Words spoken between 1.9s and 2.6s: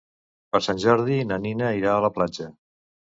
a la platja.